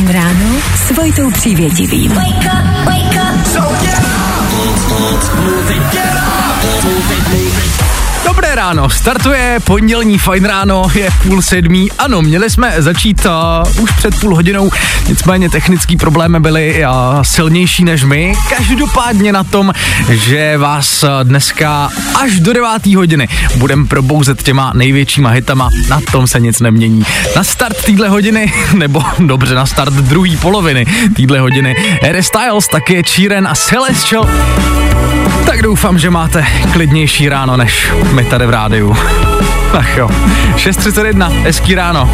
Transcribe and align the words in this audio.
Fajn 0.00 0.12
ráno 0.12 0.56
s 0.86 0.90
Vojtou 0.90 1.30
Přívětivým. 1.30 2.12
Wake 2.12 2.28
up, 2.28 2.86
wake 2.86 3.16
up. 3.16 3.46
So 3.46 3.84
yeah. 3.84 4.00
Dobré 8.30 8.54
ráno, 8.54 8.90
startuje 8.90 9.58
pondělní 9.64 10.18
fajn 10.18 10.44
ráno, 10.44 10.82
je 10.94 11.08
půl 11.22 11.42
sedmí. 11.42 11.90
Ano, 11.98 12.22
měli 12.22 12.50
jsme 12.50 12.74
začít 12.78 13.26
uh, 13.26 13.82
už 13.82 13.90
před 13.92 14.20
půl 14.20 14.34
hodinou, 14.34 14.70
nicméně 15.08 15.50
technický 15.50 15.96
problémy 15.96 16.40
byly 16.40 16.84
uh, 16.84 17.22
silnější 17.22 17.84
než 17.84 18.04
my. 18.04 18.32
Každopádně 18.56 19.32
na 19.32 19.44
tom, 19.44 19.72
že 20.08 20.58
vás 20.58 21.04
dneska 21.22 21.90
až 22.22 22.40
do 22.40 22.52
9. 22.52 22.86
hodiny 22.86 23.28
budeme 23.56 23.86
probouzet 23.86 24.42
těma 24.42 24.72
největšíma 24.74 25.30
hitama, 25.30 25.70
na 25.88 26.00
tom 26.12 26.26
se 26.26 26.40
nic 26.40 26.60
nemění. 26.60 27.04
Na 27.36 27.44
start 27.44 27.84
týdle 27.84 28.08
hodiny, 28.08 28.52
nebo 28.74 29.02
dobře, 29.18 29.54
na 29.54 29.66
start 29.66 29.94
druhé 29.94 30.36
poloviny 30.36 30.86
týdle 31.16 31.40
hodiny, 31.40 31.76
Harry 32.02 32.22
Styles, 32.22 32.68
taky 32.68 33.02
Cheeren 33.02 33.48
a 33.48 33.54
Celestial. 33.54 34.28
Tak 35.46 35.62
doufám, 35.62 35.98
že 35.98 36.10
máte 36.10 36.46
klidnější 36.72 37.28
ráno 37.28 37.56
než 37.56 37.92
my 38.12 38.24
tady 38.30 38.46
v 38.46 38.50
rádiu. 38.50 38.96
Ach 39.78 39.96
jo, 39.96 40.08
6.31, 40.56 41.42
hezký 41.42 41.74
ráno. 41.74 42.10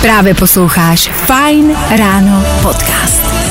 Právě 0.00 0.34
posloucháš 0.34 1.10
Fine 1.26 1.74
Ráno 1.98 2.44
podcast. 2.62 3.41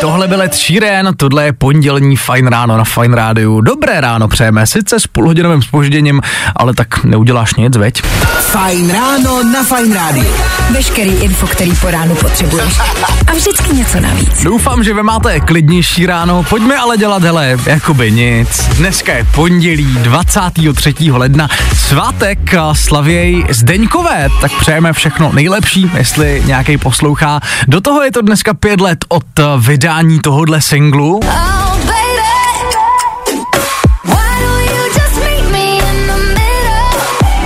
Tohle 0.00 0.28
byl 0.28 0.42
Ed 0.42 0.54
Sheeran, 0.54 1.14
tohle 1.16 1.44
je 1.44 1.52
pondělní 1.52 2.16
Fine 2.16 2.50
Ráno 2.50 2.76
na 2.76 2.84
Fine 2.84 3.16
Rádiu. 3.16 3.60
Dobré 3.60 4.00
ráno 4.00 4.28
přejeme, 4.28 4.66
sice 4.66 5.00
s 5.00 5.06
půlhodinovým 5.06 5.62
spožděním, 5.62 6.20
ale 6.56 6.74
tak 6.74 7.04
neuděláš 7.04 7.54
nic, 7.54 7.76
veď? 7.76 8.02
Fine 8.40 8.92
Ráno 8.92 9.42
na 9.42 9.62
Fine 9.64 9.94
Rádiu. 9.94 10.34
Veškerý 10.70 11.10
info, 11.10 11.46
který 11.46 11.72
po 11.76 11.90
ránu 11.90 12.14
potřebuješ. 12.14 12.78
A 13.26 13.32
vždycky 13.32 13.74
něco 13.74 14.00
navíc. 14.00 14.42
Doufám, 14.42 14.84
že 14.84 14.94
vy 14.94 15.02
máte 15.02 15.40
klidnější 15.40 16.06
ráno, 16.06 16.42
pojďme 16.42 16.76
ale 16.76 16.96
dělat, 16.96 17.22
hele, 17.22 17.56
jakoby 17.66 18.12
nic. 18.12 18.68
Dneska 18.68 19.12
je 19.12 19.26
pondělí 19.34 19.84
23. 20.02 20.94
ledna, 21.10 21.48
svátek 21.76 22.54
slavěj 22.72 23.46
Zdeňkové, 23.50 24.28
tak 24.40 24.52
přejeme 24.60 24.92
všechno 24.92 25.32
nejlepší, 25.32 25.90
jestli 25.98 26.42
nějaký 26.46 26.78
poslouchá. 26.78 27.40
Do 27.68 27.80
toho 27.80 28.02
je 28.02 28.12
to 28.12 28.22
dneska 28.22 28.54
pět 28.54 28.80
let 28.80 29.04
od 29.08 29.24
vydání 29.58 29.83
vydání 29.84 30.20
tohohle 30.20 30.60
singlu. 30.60 31.20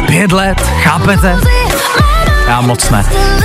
Pět 0.06 0.32
let, 0.32 0.60
chápete? 0.60 1.40
Já 2.48 2.60
moc 2.60 2.90
ne. 2.90 3.04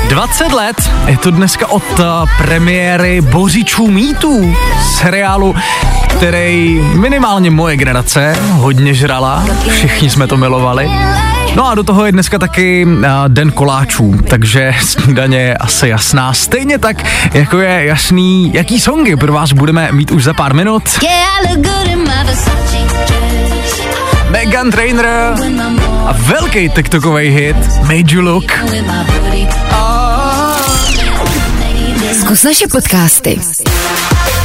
20 0.09 0.53
let 0.53 0.75
je 1.08 1.17
to 1.17 1.31
dneska 1.31 1.67
od 1.67 1.83
uh, 2.00 2.05
premiéry 2.38 3.22
Bořičů 3.22 3.88
mýtů, 3.88 4.55
seriálu, 4.81 5.55
který 6.17 6.81
minimálně 6.94 7.52
moje 7.52 7.78
generace 7.78 8.38
hodně 8.52 8.94
žrala, 8.94 9.45
všichni 9.69 10.09
jsme 10.09 10.28
to 10.28 10.38
milovali. 10.38 10.91
No 11.56 11.68
a 11.68 11.76
do 11.76 11.84
toho 11.84 12.06
je 12.06 12.12
dneska 12.12 12.40
taky 12.40 12.86
uh, 12.86 13.02
den 13.28 13.52
koláčů, 13.52 14.16
takže 14.30 14.73
snídaně 14.82 15.38
je 15.38 15.58
asi 15.58 15.88
jasná. 15.90 16.34
Stejně 16.34 16.78
tak, 16.78 17.06
jako 17.34 17.59
je 17.59 17.86
jasný, 17.86 18.54
jaký 18.54 18.80
songy 18.80 19.16
pro 19.16 19.34
vás 19.34 19.54
budeme 19.54 19.92
mít 19.92 20.12
už 20.12 20.24
za 20.24 20.34
pár 20.34 20.54
minut. 20.54 20.84
Megan 24.30 24.72
Trainer 24.72 25.06
a 26.06 26.16
velký 26.18 26.70
TikTokový 26.70 27.30
hit 27.30 27.58
Made 27.81 28.14
You 28.14 28.22
Look. 28.22 28.52
Zkus 32.20 32.44
naše 32.44 32.68
podcasty. 32.68 33.40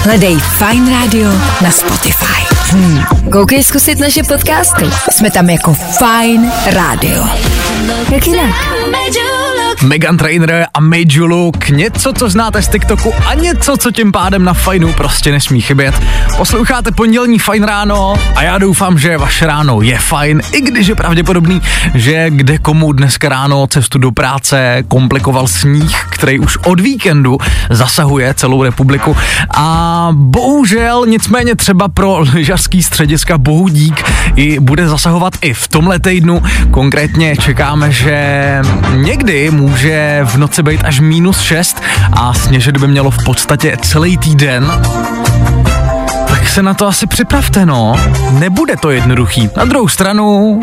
Hledej 0.02 0.38
Fine 0.38 0.90
Radio 0.90 1.30
na 1.62 1.70
Spotify. 1.70 2.57
Hmm. 2.70 3.00
Koukej 3.32 3.64
zkusit 3.64 3.98
naše 3.98 4.22
podcasty. 4.22 4.84
Jsme 5.10 5.30
tam 5.30 5.50
jako 5.50 5.74
Fine 5.74 6.52
Radio. 6.66 7.24
Jak 8.12 8.26
jinak? 8.26 8.54
Megan 9.82 10.16
Trainer 10.16 10.66
a 10.74 10.78
Look, 11.20 11.68
něco, 11.68 12.12
co 12.12 12.30
znáte 12.30 12.62
z 12.62 12.68
TikToku 12.68 13.12
a 13.26 13.34
něco, 13.34 13.76
co 13.76 13.90
tím 13.90 14.12
pádem 14.12 14.44
na 14.44 14.54
fajnu 14.54 14.92
prostě 14.92 15.32
nesmí 15.32 15.60
chybět. 15.60 15.94
Posloucháte 16.36 16.92
pondělní 16.92 17.38
fajn 17.38 17.64
ráno 17.64 18.14
a 18.36 18.42
já 18.42 18.58
doufám, 18.58 18.98
že 18.98 19.18
vaše 19.18 19.46
ráno 19.46 19.82
je 19.82 19.98
fajn, 19.98 20.42
i 20.52 20.60
když 20.60 20.86
je 20.86 20.94
pravděpodobný, 20.94 21.62
že 21.94 22.30
kde 22.30 22.58
komu 22.58 22.92
dneska 22.92 23.28
ráno 23.28 23.66
cestu 23.66 23.98
do 23.98 24.12
práce 24.12 24.82
komplikoval 24.88 25.46
sníh, 25.46 26.06
který 26.10 26.38
už 26.38 26.56
od 26.56 26.80
víkendu 26.80 27.38
zasahuje 27.70 28.34
celou 28.34 28.62
republiku 28.62 29.16
a 29.50 30.08
bohužel 30.12 31.06
nicméně 31.06 31.56
třeba 31.56 31.88
pro 31.88 32.18
lyžařský 32.34 32.82
střediska 32.82 33.38
Bohudík 33.38 34.04
i 34.36 34.60
bude 34.60 34.88
zasahovat 34.88 35.34
i 35.40 35.54
v 35.54 35.68
tomhle 35.68 36.00
týdnu. 36.00 36.42
Konkrétně 36.70 37.36
čekáme, 37.36 37.92
že 37.92 38.60
někdy 38.94 39.50
může 39.50 39.67
může 39.68 40.20
v 40.24 40.36
noci 40.36 40.62
být 40.62 40.84
až 40.84 41.00
minus 41.00 41.40
6 41.40 41.82
a 42.12 42.34
sněžit 42.34 42.76
by 42.76 42.88
mělo 42.88 43.10
v 43.10 43.24
podstatě 43.24 43.76
celý 43.82 44.18
týden 44.18 44.72
se 46.58 46.62
na 46.62 46.74
to 46.74 46.86
asi 46.86 47.06
připravte, 47.06 47.66
no. 47.66 47.94
Nebude 48.30 48.76
to 48.76 48.90
jednoduchý. 48.90 49.50
Na 49.56 49.64
druhou 49.64 49.88
stranu, 49.88 50.60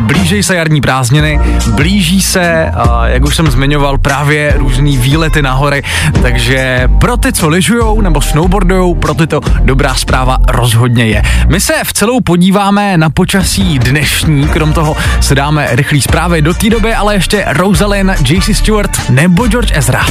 blíží 0.00 0.42
se 0.42 0.56
jarní 0.56 0.80
prázdniny, 0.80 1.40
blíží 1.74 2.22
se, 2.22 2.72
jak 3.04 3.24
už 3.24 3.36
jsem 3.36 3.50
zmiňoval, 3.50 3.98
právě 3.98 4.54
různý 4.56 4.96
výlety 4.96 5.42
na 5.42 5.52
hory, 5.52 5.82
takže 6.22 6.88
pro 7.00 7.16
ty, 7.16 7.32
co 7.32 7.48
lyžujou 7.48 8.00
nebo 8.00 8.20
snowboardujou, 8.20 8.94
pro 8.94 9.14
ty 9.14 9.26
to 9.26 9.40
dobrá 9.60 9.94
zpráva 9.94 10.38
rozhodně 10.48 11.06
je. 11.06 11.22
My 11.46 11.60
se 11.60 11.74
v 11.84 11.92
celou 11.92 12.20
podíváme 12.20 12.96
na 12.96 13.10
počasí 13.10 13.78
dnešní, 13.78 14.48
krom 14.48 14.72
toho 14.72 14.96
se 15.20 15.34
dáme 15.34 15.68
rychlý 15.70 16.00
zprávy 16.00 16.42
do 16.42 16.54
té 16.54 16.70
doby, 16.70 16.94
ale 16.94 17.14
ještě 17.14 17.44
Rosalind, 17.48 18.30
JC 18.30 18.56
Stewart 18.56 19.10
nebo 19.10 19.46
George 19.46 19.72
Ezra. 19.74 20.04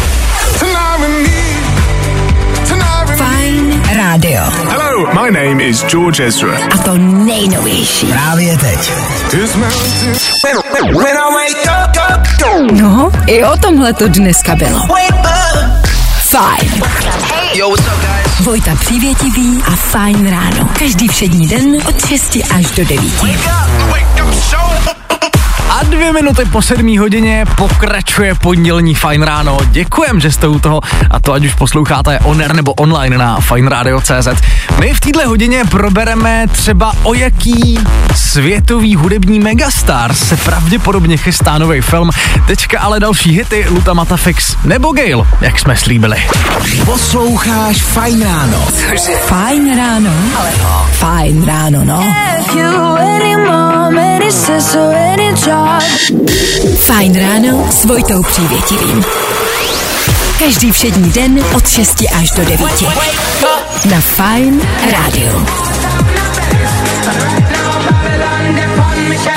Fajn 0.57 1.46
rádio. 4.17 4.41
Hello, 4.69 5.13
my 5.13 5.29
name 5.29 5.61
is 5.61 5.83
George 5.83 6.19
Ezra. 6.19 6.57
A 6.71 6.77
to 6.77 6.97
nejnovější. 6.97 8.07
Právě 8.07 8.57
teď. 8.57 8.91
No, 12.71 13.11
i 13.27 13.43
o 13.43 13.57
tomhle 13.57 13.93
to 13.93 14.07
dneska 14.07 14.55
bylo. 14.55 14.79
Fajn. 16.29 16.83
Vojta 18.39 18.75
Přívětivý 18.75 19.63
a 19.67 19.75
Fajn 19.75 20.29
ráno. 20.29 20.69
Každý 20.79 21.07
všední 21.07 21.47
den 21.47 21.77
od 21.87 22.05
6 22.05 22.37
až 22.55 22.71
do 22.71 22.85
9. 22.85 23.03
A 25.77 25.83
dvě 25.83 26.13
minuty 26.13 26.45
po 26.45 26.61
sedmí 26.61 26.97
hodině 26.97 27.45
pokračuje 27.55 28.35
pondělní 28.35 28.95
Fine 28.95 29.25
Ráno. 29.25 29.57
Děkujem, 29.65 30.19
že 30.19 30.31
jste 30.31 30.47
u 30.47 30.59
toho 30.59 30.81
a 31.11 31.19
to 31.19 31.33
ať 31.33 31.45
už 31.45 31.53
posloucháte 31.53 32.19
on 32.19 32.43
nebo 32.53 32.73
online 32.73 33.17
na 33.17 33.39
fineradio.cz. 33.39 34.27
My 34.79 34.93
v 34.93 34.99
této 34.99 35.27
hodině 35.29 35.63
probereme 35.65 36.45
třeba 36.51 36.93
o 37.03 37.13
jaký 37.13 37.79
světový 38.15 38.95
hudební 38.95 39.39
megastar 39.39 40.13
se 40.13 40.37
pravděpodobně 40.37 41.17
chystá 41.17 41.57
nový 41.57 41.81
film. 41.81 42.09
Teďka 42.47 42.79
ale 42.79 42.99
další 42.99 43.31
hity 43.31 43.65
Luta 43.69 43.93
Matafix 43.93 44.55
nebo 44.63 44.91
Gale, 44.91 45.27
jak 45.41 45.59
jsme 45.59 45.75
slíbili. 45.75 46.17
Posloucháš 46.85 47.83
Fajn 47.83 48.23
ráno. 48.23 48.67
Fajn 49.25 49.77
ráno. 49.77 50.11
Ale 50.37 50.51
no. 50.63 50.87
Fajn 50.91 51.45
ráno, 51.45 51.85
no. 51.85 52.03
Fajn 56.75 57.19
ráno 57.19 57.67
s 57.71 57.85
Vojtou 57.85 58.23
Přívětivým. 58.23 59.03
Každý 60.39 60.71
všední 60.71 61.11
den 61.11 61.45
od 61.55 61.67
6 61.67 62.03
až 62.19 62.31
do 62.31 62.45
9. 62.45 62.83
Na 63.85 64.01
Fajn 64.01 64.61
rádiu. 64.91 65.45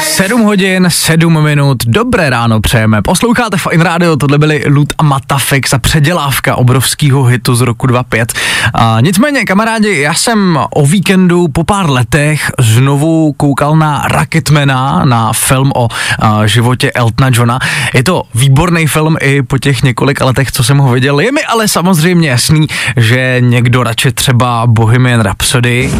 7 0.02 0.42
hodin, 0.42 0.86
7 0.88 1.42
minut, 1.42 1.78
dobré 1.86 2.30
ráno 2.30 2.60
přejeme. 2.60 3.02
Posloucháte 3.02 3.56
Fine 3.56 3.84
Radio, 3.84 4.16
tohle 4.16 4.38
byly 4.38 4.64
Lut 4.68 4.92
a 4.98 5.02
Matafix 5.02 5.72
a 5.72 5.78
předělávka 5.78 6.56
obrovského 6.56 7.24
hitu 7.24 7.54
z 7.54 7.60
roku 7.60 7.86
25. 7.86 8.32
A 8.74 9.00
nicméně, 9.00 9.44
kamarádi, 9.44 10.00
já 10.00 10.14
jsem 10.14 10.58
o 10.70 10.86
víkendu 10.86 11.48
po 11.48 11.64
pár 11.64 11.90
letech 11.90 12.50
znovu 12.58 13.32
koukal 13.32 13.76
na 13.76 14.04
Rocketmana, 14.08 15.04
na 15.04 15.32
film 15.32 15.72
o 15.74 15.88
a, 16.18 16.46
životě 16.46 16.90
Eltona 16.92 17.30
Johna. 17.34 17.58
Je 17.94 18.02
to 18.02 18.22
výborný 18.34 18.86
film 18.86 19.16
i 19.20 19.42
po 19.42 19.58
těch 19.58 19.82
několika 19.82 20.24
letech, 20.24 20.52
co 20.52 20.64
jsem 20.64 20.78
ho 20.78 20.92
viděl. 20.92 21.20
Je 21.20 21.32
mi 21.32 21.44
ale 21.44 21.68
samozřejmě 21.68 22.30
jasný, 22.30 22.66
že 22.96 23.36
někdo 23.40 23.82
radši 23.82 24.12
třeba 24.12 24.66
Bohemian 24.66 25.20
Rhapsody. 25.20 25.90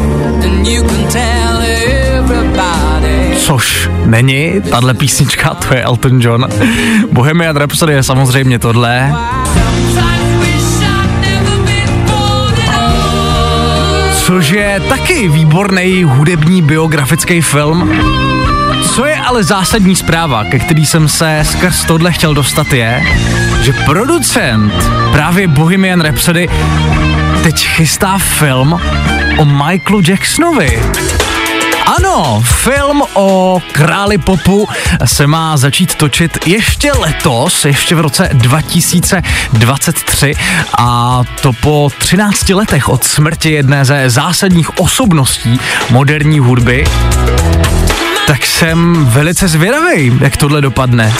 Což 3.51 3.91
není 4.05 4.61
tahle 4.71 4.95
písnička, 4.95 5.55
to 5.55 5.75
je 5.75 5.83
Elton 5.83 6.21
John. 6.21 6.47
Bohemian 7.13 7.57
Rhapsody 7.57 7.93
je 7.93 8.03
samozřejmě 8.03 8.59
tohle. 8.59 9.15
Což 14.13 14.49
je 14.49 14.81
taky 14.89 15.29
výborný 15.29 16.05
hudební 16.05 16.63
biografický 16.63 17.41
film. 17.41 17.93
Co 18.95 19.07
je 19.07 19.17
ale 19.17 19.45
zásadní 19.45 19.97
zpráva, 19.97 20.45
ke 20.45 20.59
který 20.59 20.87
jsem 20.87 21.09
se 21.09 21.41
skrz 21.43 21.85
tohle 21.85 22.13
chtěl 22.13 22.35
dostat 22.35 22.73
je, 22.73 23.03
že 23.63 23.73
producent 23.73 24.73
právě 25.13 25.49
Bohemian 25.49 26.01
Rhapsody 26.01 26.49
teď 27.43 27.67
chystá 27.67 28.19
film 28.19 28.81
o 29.39 29.45
Michaelu 29.45 30.03
Jacksonovi. 30.09 30.83
Ano, 31.97 32.43
film 32.45 33.03
o 33.15 33.59
králi 33.73 34.19
popu 34.19 34.69
se 35.05 35.27
má 35.27 35.57
začít 35.57 35.95
točit 35.95 36.47
ještě 36.47 36.93
letos, 36.93 37.65
ještě 37.65 37.95
v 37.95 38.01
roce 38.01 38.29
2023 38.33 40.35
a 40.79 41.21
to 41.43 41.53
po 41.53 41.91
13 41.99 42.49
letech 42.49 42.89
od 42.89 43.05
smrti 43.05 43.53
jedné 43.53 43.85
ze 43.85 44.11
zásadních 44.11 44.79
osobností 44.79 45.61
moderní 45.91 46.39
hudby. 46.39 46.85
Tak 48.27 48.47
jsem 48.47 49.07
velice 49.07 49.49
zvědavý, 49.49 50.19
jak 50.21 50.37
tohle 50.37 50.61
dopadne. 50.61 51.13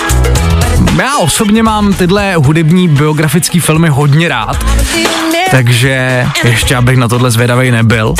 Já 0.99 1.19
osobně 1.19 1.63
mám 1.63 1.93
tyhle 1.93 2.35
hudební 2.35 2.89
biografické 2.89 3.61
filmy 3.61 3.89
hodně 3.89 4.29
rád, 4.29 4.65
takže 5.51 6.27
ještě 6.45 6.77
abych 6.77 6.97
na 6.97 7.09
tohle 7.09 7.31
zvědavý 7.31 7.71
nebyl. 7.71 8.15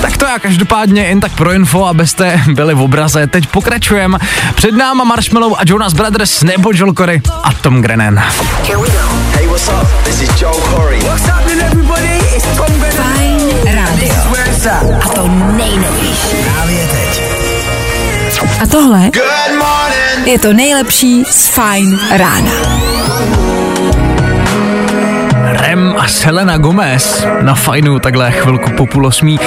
Tak 0.00 0.16
to 0.16 0.24
já 0.24 0.38
každopádně 0.38 1.02
jen 1.02 1.20
tak 1.20 1.32
pro 1.32 1.52
info, 1.52 1.84
abyste 1.84 2.40
byli 2.54 2.74
v 2.74 2.80
obraze. 2.80 3.26
Teď 3.26 3.46
pokračujeme. 3.46 4.18
Před 4.54 4.74
náma 4.74 5.04
Marshmallow 5.04 5.54
a 5.58 5.62
Jonas 5.66 5.92
Brothers 5.92 6.42
nebo 6.42 6.70
Joel 6.74 6.92
Corey 6.92 7.20
a 7.42 7.52
Tom 7.52 7.82
Grennan. 7.82 8.18
Hey, 8.18 9.46
what's 9.46 9.68
up? 9.68 10.04
This 10.04 10.20
is 10.20 10.28
Corey. 10.74 11.00
What's 11.00 11.26
happening, 11.26 11.62
everybody? 11.62 12.18
It's 12.36 12.56
Tom 12.56 12.80
Grennan. 12.80 13.08
A 15.04 15.08
to 15.08 15.28
nejnovější. 15.56 16.36
Právě 16.54 16.86
teď. 16.86 17.22
A 18.62 18.66
tohle 18.66 19.10
je 20.24 20.38
to 20.38 20.52
nejlepší 20.52 21.24
z 21.30 21.48
Fajn 21.48 21.98
rána. 22.10 22.50
A 25.96 26.08
Selena 26.08 26.58
Gomez 26.58 27.26
na 27.40 27.54
fajnu 27.54 27.98
takhle 27.98 28.30
chvilku 28.30 28.70
po 28.70 28.86
půl 28.86 29.06
osmí. 29.06 29.38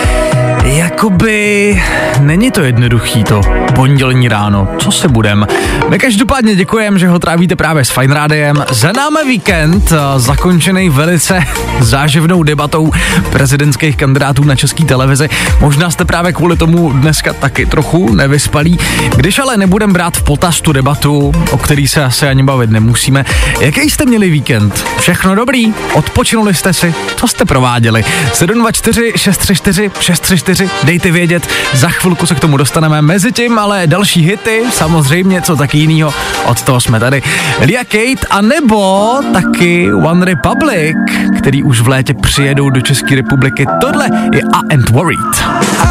Jakoby 0.64 1.84
není 2.20 2.52
to 2.52 2.62
jednoduchý 2.62 3.24
to 3.24 3.42
pondělní 3.76 4.28
ráno, 4.28 4.68
co 4.80 4.92
se 4.92 5.08
budem. 5.08 5.48
My 5.90 6.00
každopádně 6.00 6.56
děkujeme, 6.56 7.00
že 7.00 7.08
ho 7.08 7.20
trávíte 7.20 7.56
právě 7.56 7.86
s 7.86 7.90
Fine 7.90 8.14
Rádiem. 8.14 8.66
Za 8.70 8.92
náme 8.92 9.26
víkend, 9.26 9.92
eh, 9.92 10.20
zakončený 10.20 10.90
velice 10.90 11.44
záživnou 11.80 12.44
debatou 12.44 12.92
prezidentských 13.32 13.98
kandidátů 13.98 14.44
na 14.44 14.56
české 14.56 14.86
televizi. 14.86 15.30
Možná 15.62 15.92
jste 15.92 16.06
právě 16.06 16.34
kvůli 16.34 16.58
tomu 16.58 16.92
dneska 16.92 17.34
taky 17.34 17.66
trochu 17.66 18.16
nevyspalí. 18.16 18.80
Když 19.16 19.40
ale 19.40 19.58
nebudem 19.58 19.94
brát 19.94 20.18
v 20.18 20.24
potaz 20.24 20.62
tu 20.62 20.72
debatu, 20.72 21.32
o 21.52 21.58
který 21.58 21.88
se 21.88 22.04
asi 22.04 22.28
ani 22.28 22.44
bavit 22.44 22.70
nemusíme, 22.70 23.26
jaký 23.60 23.90
jste 23.90 24.06
měli 24.06 24.30
víkend? 24.30 24.86
Všechno 25.00 25.36
dobrý? 25.36 25.74
Odpočinuli 25.94 26.54
jste 26.54 26.74
si? 26.74 26.94
Co 27.16 27.28
jste 27.28 27.46
prováděli? 27.46 28.04
724 28.34 29.14
634 29.16 29.92
634 30.00 30.51
dejte 30.84 31.12
vědět, 31.12 31.48
za 31.74 31.90
chvilku 31.90 32.26
se 32.26 32.36
k 32.36 32.40
tomu 32.40 32.58
dostaneme. 32.58 33.02
Mezi 33.02 33.32
tím 33.32 33.60
ale 33.60 33.88
další 33.88 34.22
hity, 34.22 34.64
samozřejmě 34.72 35.42
co 35.42 35.56
taky 35.56 35.78
jinýho, 35.78 36.14
od 36.46 36.62
toho 36.62 36.82
jsme 36.82 37.00
tady. 37.00 37.22
Lia 37.62 37.84
Kate 37.84 38.28
a 38.30 38.42
nebo 38.42 39.20
taky 39.34 39.94
One 39.94 40.26
Republic, 40.26 40.98
který 41.38 41.64
už 41.64 41.82
v 41.82 41.88
létě 41.88 42.14
přijedou 42.14 42.70
do 42.70 42.82
České 42.82 43.16
republiky. 43.16 43.66
Tohle 43.82 44.10
je 44.34 44.42
A 44.54 44.60
and 44.74 44.90
Worried. 44.90 45.20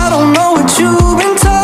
I 0.07 0.11
don't 0.11 0.37
know 0.37 0.57
what 0.57 0.79
you've 0.79 1.17
been 1.17 1.37
told. 1.43 1.61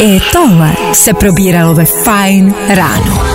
I 0.00 0.20
tohle 0.32 0.72
se 0.92 1.14
probíralo 1.14 1.74
ve 1.74 1.84
Fajn 1.84 2.54
ráno. 2.68 3.30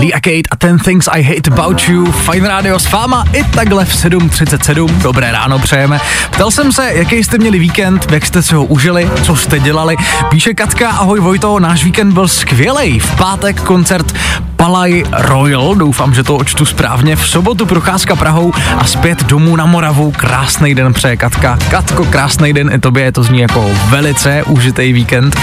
Lia 0.00 0.20
Kate 0.20 0.48
a 0.50 0.56
Ten 0.56 0.78
Things 0.78 1.08
I 1.12 1.22
Hate 1.22 1.50
About 1.50 1.88
You, 1.88 2.12
Fine 2.12 2.48
Radio 2.48 2.78
s 2.78 2.86
fáma 2.86 3.24
i 3.32 3.44
takhle 3.44 3.84
v 3.84 3.94
7.37. 3.94 5.02
Dobré 5.02 5.32
ráno 5.32 5.58
přejeme. 5.58 6.00
Ptal 6.30 6.50
jsem 6.50 6.72
se, 6.72 6.90
jaký 6.92 7.24
jste 7.24 7.38
měli 7.38 7.58
víkend, 7.58 8.12
jak 8.12 8.26
jste 8.26 8.42
si 8.42 8.54
ho 8.54 8.64
užili, 8.64 9.10
co 9.22 9.36
jste 9.36 9.58
dělali. 9.58 9.96
Píše 10.30 10.54
Katka, 10.54 10.90
ahoj 10.90 11.20
Vojto, 11.20 11.60
náš 11.60 11.84
víkend 11.84 12.12
byl 12.12 12.28
skvělý. 12.28 12.98
V 12.98 13.16
pátek 13.16 13.60
koncert 13.60 14.14
Palaj 14.58 15.04
Royal, 15.12 15.74
doufám, 15.74 16.14
že 16.14 16.22
to 16.22 16.36
očtu 16.36 16.64
správně. 16.64 17.16
V 17.16 17.28
sobotu 17.28 17.66
procházka 17.66 18.16
Prahou 18.16 18.52
a 18.78 18.84
zpět 18.84 19.24
domů 19.24 19.56
na 19.56 19.66
Moravu. 19.66 20.10
Krásný 20.10 20.74
den 20.74 20.92
přeje 20.92 21.16
Katka. 21.16 21.58
Katko, 21.70 22.04
krásný 22.04 22.52
den 22.52 22.70
i 22.72 22.78
tobě, 22.78 23.12
to 23.12 23.22
zní 23.22 23.40
jako 23.40 23.70
velice 23.88 24.42
užitý 24.42 24.92
víkend. 24.92 25.36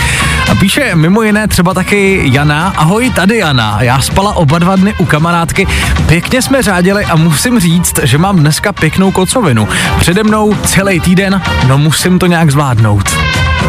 A 0.51 0.55
píše 0.55 0.95
mimo 0.95 1.21
jiné 1.21 1.47
třeba 1.47 1.73
taky 1.73 2.29
Jana. 2.33 2.73
Ahoj, 2.77 3.09
tady 3.09 3.37
Jana. 3.37 3.77
Já 3.81 4.01
spala 4.01 4.35
oba 4.35 4.59
dva 4.59 4.75
dny 4.75 4.93
u 4.97 5.05
kamarádky. 5.05 5.67
Pěkně 6.07 6.41
jsme 6.41 6.61
řádili 6.61 7.05
a 7.05 7.15
musím 7.15 7.59
říct, 7.59 7.99
že 8.03 8.17
mám 8.17 8.39
dneska 8.39 8.73
pěknou 8.73 9.11
kocovinu. 9.11 9.67
Přede 9.99 10.23
mnou 10.23 10.55
celý 10.55 10.99
týden, 10.99 11.41
no 11.67 11.77
musím 11.77 12.19
to 12.19 12.25
nějak 12.25 12.51
zvládnout. 12.51 13.09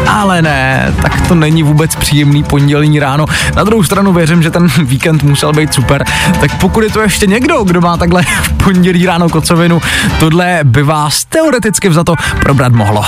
Ale 0.07 0.41
ne, 0.41 0.93
tak 1.01 1.27
to 1.27 1.35
není 1.35 1.63
vůbec 1.63 1.95
příjemný 1.95 2.43
pondělní 2.43 2.99
ráno. 2.99 3.25
Na 3.55 3.63
druhou 3.63 3.83
stranu 3.83 4.13
věřím, 4.13 4.43
že 4.43 4.51
ten 4.51 4.67
víkend 4.83 5.23
musel 5.23 5.53
být 5.53 5.73
super. 5.73 6.03
Tak 6.39 6.57
pokud 6.57 6.83
je 6.83 6.89
to 6.89 7.01
ještě 7.01 7.27
někdo, 7.27 7.63
kdo 7.63 7.81
má 7.81 7.97
takhle 7.97 8.23
v 8.41 8.53
pondělí 8.63 9.05
ráno 9.05 9.29
kocovinu, 9.29 9.81
tohle 10.19 10.59
by 10.63 10.83
vás 10.83 11.25
teoreticky 11.25 11.89
vzato 11.89 12.15
probrat 12.39 12.73
mohlo. 12.73 13.03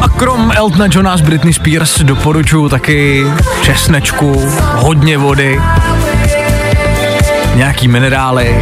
A 0.00 0.08
krom 0.08 0.52
Eltona 0.56 0.86
Johna 0.90 1.16
z 1.16 1.20
Britney 1.20 1.52
Spears 1.52 2.00
doporučuji 2.00 2.68
taky 2.68 3.26
česnečku, 3.62 4.50
hodně 4.74 5.18
vody, 5.18 5.60
nějaký 7.54 7.88
minerály, 7.88 8.60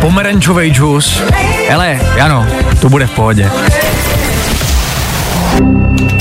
pomerančový 0.00 0.70
džus. 0.70 1.22
Hele, 1.68 2.00
Jano, 2.16 2.46
to 2.80 2.88
bude 2.88 3.06
v 3.06 3.10
pohodě. 3.10 3.50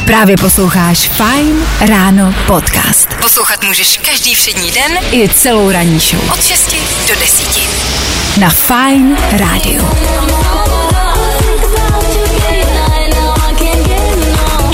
Právě 0.06 0.38
posloucháš 0.38 1.10
Fine 1.10 1.66
Ráno 1.90 2.34
podcast. 2.48 3.14
Poslouchat 3.22 3.64
můžeš 3.64 3.98
každý 3.98 4.36
všední 4.36 4.72
den 4.72 4.98
i 5.12 5.30
celou 5.30 5.72
ranní 5.72 6.00
show. 6.00 6.32
Od 6.34 6.44
6 6.44 6.76
do 7.08 7.16
10. 7.20 8.40
Na 8.40 8.50
Fine 8.50 9.16
Rádiu. 9.32 9.90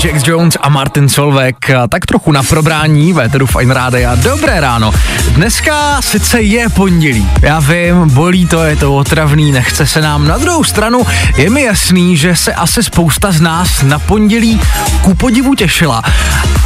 Jax 0.04 0.26
Jones 0.26 0.56
a 0.60 0.68
Martin 0.68 1.08
Solveig 1.08 1.70
a 1.70 1.88
tak 1.88 2.06
trochu 2.06 2.32
na 2.32 2.42
probrání 2.42 3.12
véteru 3.12 3.46
Fine 3.46 3.74
Rádia. 3.74 4.14
Dobré 4.14 4.60
ráno. 4.60 4.92
Dneska 5.28 6.02
sice 6.02 6.42
je 6.42 6.68
pondělí. 6.68 7.28
Já 7.42 7.60
vím, 7.60 8.10
bolí 8.10 8.46
to, 8.46 8.64
je 8.64 8.76
to 8.76 8.94
otravný, 8.94 9.52
nechce 9.52 9.86
se 9.86 10.00
nám. 10.00 10.28
Na 10.28 10.38
druhou 10.38 10.64
stranu 10.64 11.06
je 11.36 11.50
mi 11.50 11.62
jasný, 11.62 12.16
že 12.16 12.36
se 12.36 12.54
asi 12.54 12.82
spousta 12.82 13.32
z 13.32 13.40
nás 13.40 13.82
na 13.82 13.98
pondělí 13.98 14.60
ku 15.02 15.14
podivu 15.14 15.54
těšila. 15.54 16.02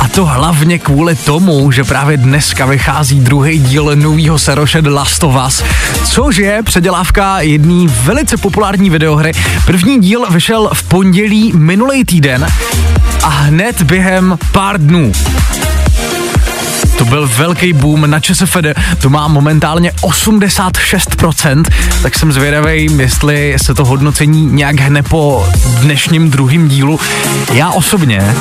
A 0.01 0.09
to 0.09 0.25
hlavně 0.25 0.79
kvůli 0.79 1.15
tomu, 1.15 1.71
že 1.71 1.85
právě 1.85 2.17
dneska 2.17 2.67
vychází 2.67 3.21
druhý 3.21 3.59
díl 3.59 3.91
nového 3.95 4.39
seroše 4.39 4.83
The 4.83 4.91
Last 4.91 5.25
of 5.25 5.35
Us, 5.47 5.63
což 6.05 6.37
je 6.37 6.63
předělávka 6.63 7.41
jedné 7.41 7.93
velice 8.03 8.37
populární 8.37 8.91
videohry. 8.91 9.33
První 9.67 10.01
díl 10.01 10.27
vyšel 10.31 10.71
v 10.73 10.83
pondělí 10.83 11.53
minulý 11.57 12.05
týden 12.05 12.47
a 13.25 13.29
hned 13.29 13.83
během 13.83 14.39
pár 14.53 14.81
dnů 14.81 15.13
to 17.05 17.11
byl 17.11 17.29
velký 17.37 17.73
boom 17.73 18.11
na 18.11 18.21
ČSFD, 18.21 18.67
to 19.03 19.11
má 19.11 19.29
momentálně 19.29 19.91
86%, 19.91 21.65
tak 22.03 22.15
jsem 22.15 22.33
zvědavý, 22.33 22.89
jestli 22.97 23.55
se 23.57 23.75
to 23.75 23.85
hodnocení 23.85 24.47
nějak 24.47 24.81
hne 24.81 25.03
po 25.03 25.47
dnešním 25.81 26.31
druhém 26.31 26.69
dílu. 26.69 27.01
Já 27.53 27.71
osobně 27.71 28.35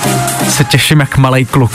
se 0.49 0.63
těším 0.63 0.99
jak 0.99 1.17
malý 1.17 1.45
kluk. 1.45 1.71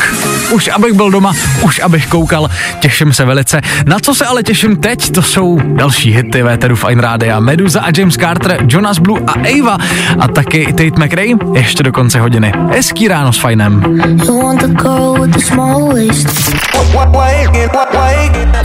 Už 0.51 0.69
abych 0.69 0.93
byl 0.93 1.11
doma, 1.11 1.33
už 1.63 1.81
abych 1.81 2.07
koukal, 2.07 2.51
těším 2.81 3.13
se 3.13 3.25
velice. 3.25 3.61
Na 3.87 3.99
co 4.03 4.15
se 4.15 4.27
ale 4.27 4.43
těším 4.43 4.77
teď, 4.77 5.13
to 5.13 5.23
jsou 5.23 5.59
další 5.65 6.11
hity 6.11 6.43
Véteru 6.43 6.77
Fine 6.77 7.03
Rádia. 7.03 7.41
Meduza 7.41 7.81
a 7.81 7.91
James 7.97 8.17
Carter, 8.17 8.59
Jonas 8.69 8.99
Blue 8.99 9.21
a 9.27 9.33
Ava 9.33 9.79
a 10.19 10.29
taky 10.29 10.67
Tate 10.67 11.05
McRae 11.05 11.35
ještě 11.55 11.83
do 11.83 11.93
konce 11.93 12.21
hodiny. 12.21 12.53
Hezký 12.71 13.09
ráno 13.09 13.33
s 13.33 13.39
Finem. 13.39 13.83
You 14.25 14.43
want 14.43 14.61
the 14.61 14.83
girl 14.83 15.18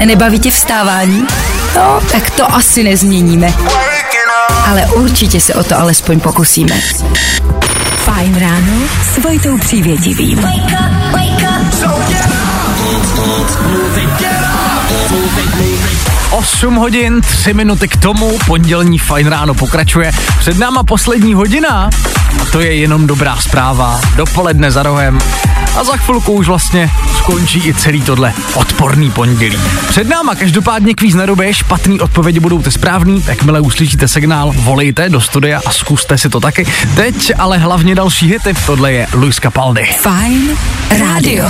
Nebaví 0.06 0.40
tě 0.40 0.52
vstávání? 0.52 1.28
No, 1.76 2.02
tak 2.12 2.30
to 2.30 2.56
asi 2.56 2.84
nezměníme. 2.84 3.54
Ale 4.68 4.86
určitě 4.86 5.42
se 5.42 5.54
o 5.54 5.64
to 5.64 5.80
alespoň 5.80 6.20
pokusíme. 6.20 6.76
Fajn 8.06 8.40
ráno 8.40 8.88
s 9.14 9.18
Vojtou 9.18 9.58
Přívětivým. 9.58 10.48
8 16.34 16.76
hodin, 16.76 17.22
3 17.22 17.54
minuty 17.54 17.88
k 17.88 17.98
tomu, 17.98 18.38
pondělní 18.48 18.98
fajn 19.00 19.28
ráno 19.28 19.54
pokračuje. 19.54 20.12
Před 20.40 20.58
náma 20.58 20.84
poslední 20.84 21.34
hodina 21.34 21.90
a 22.42 22.46
to 22.52 22.62
je 22.62 22.76
jenom 22.76 23.08
dobrá 23.08 23.36
zpráva. 23.36 24.02
Dopoledne 24.16 24.72
za 24.72 24.84
rohem 24.84 25.20
a 25.78 25.84
za 25.84 25.98
chvilku 25.98 26.34
už 26.34 26.48
vlastně 26.48 26.90
skončí 27.18 27.68
i 27.68 27.74
celý 27.74 28.02
tohle 28.02 28.34
odporný 28.54 29.12
pondělí. 29.12 29.58
Před 29.90 30.10
náma 30.10 30.36
každopádně 30.36 30.94
kvíz 30.94 31.16
na 31.16 31.26
době, 31.26 31.54
špatný 31.54 32.00
odpovědi 32.00 32.40
budou 32.40 32.62
ty 32.62 32.72
správný, 32.72 33.24
jakmile 33.28 33.62
uslyšíte 33.62 34.08
signál, 34.08 34.52
volejte 34.56 35.10
do 35.10 35.22
studia 35.22 35.62
a 35.66 35.72
zkuste 35.72 36.18
si 36.18 36.30
to 36.30 36.40
taky. 36.40 36.68
Teď 36.96 37.32
ale 37.38 37.58
hlavně 37.58 37.96
další 37.96 38.28
hity, 38.28 38.54
tohle 38.66 38.94
je 38.94 39.08
Luis 39.14 39.36
Capaldi. 39.36 39.84
Fajn 39.84 40.58
rádio. 41.00 41.50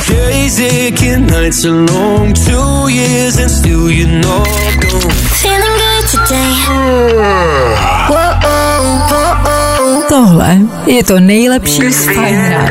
Tohle 10.09 10.57
je 10.85 11.03
to 11.03 11.19
nejlepší 11.19 11.91
z 11.91 12.05
Fajn 12.15 12.49
rána. 12.49 12.69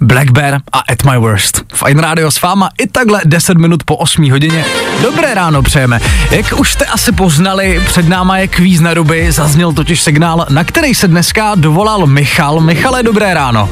Black 0.00 0.30
Bear 0.30 0.60
a 0.72 0.78
At 0.78 1.04
My 1.04 1.18
Worst. 1.18 1.62
Fine 1.74 2.02
Radio 2.02 2.30
s 2.30 2.42
váma 2.42 2.68
i 2.78 2.86
takhle 2.86 3.20
10 3.24 3.58
minut 3.58 3.84
po 3.84 3.96
8 3.96 4.30
hodině. 4.30 4.64
Dobré 5.02 5.34
ráno 5.34 5.62
přejeme. 5.62 6.00
Jak 6.30 6.46
už 6.58 6.72
jste 6.72 6.84
asi 6.84 7.12
poznali, 7.12 7.82
před 7.86 8.08
náma 8.08 8.38
je 8.38 8.48
kvíz 8.48 8.80
na 8.80 8.94
ruby, 8.94 9.32
zazněl 9.32 9.72
totiž 9.72 10.02
signál, 10.02 10.46
na 10.50 10.64
který 10.64 10.94
se 10.94 11.08
dneska 11.08 11.54
dovolal 11.54 12.06
Michal. 12.06 12.60
Michale, 12.60 13.02
dobré 13.02 13.34
ráno. 13.34 13.68